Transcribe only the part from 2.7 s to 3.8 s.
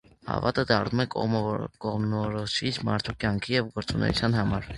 մարդու կյանքի և